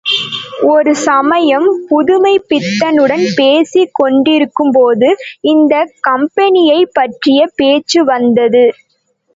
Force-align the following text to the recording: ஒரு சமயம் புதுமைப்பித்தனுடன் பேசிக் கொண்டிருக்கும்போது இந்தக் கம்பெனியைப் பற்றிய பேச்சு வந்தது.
ஒரு 0.67 0.95
சமயம் 1.01 1.67
புதுமைப்பித்தனுடன் 1.89 3.25
பேசிக் 3.35 3.93
கொண்டிருக்கும்போது 3.93 5.09
இந்தக் 5.47 5.93
கம்பெனியைப் 6.01 6.93
பற்றிய 6.93 7.49
பேச்சு 7.55 8.03
வந்தது. 8.03 8.65